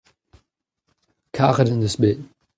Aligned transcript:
karet 1.35 1.71
en 1.73 1.81
deus 1.81 1.97
bet. 2.01 2.19